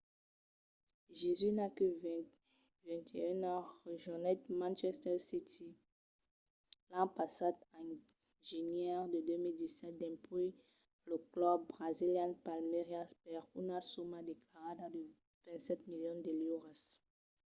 jesus 1.19 1.53
qu'a 1.77 1.85
21 2.87 3.43
ans 3.55 3.65
rejonhèt 3.87 4.41
manchester 4.61 5.15
city 5.29 5.67
l’an 6.89 7.07
passat 7.17 7.57
en 7.79 7.89
genièr 8.51 8.99
de 9.13 9.19
2017 9.27 9.95
dempuèi 10.01 10.51
lo 11.09 11.17
club 11.33 11.59
brasilian 11.73 12.31
palmeiras 12.45 13.09
per 13.23 13.39
una 13.61 13.79
soma 13.91 14.19
declarada 14.31 14.85
de 14.95 15.03
27 15.45 15.91
milions 15.91 16.21
de 16.25 16.31
liuras 16.39 16.81